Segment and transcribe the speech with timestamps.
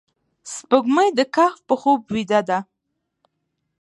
[0.53, 2.59] سپوږمۍ د کهف په خوب بیده ده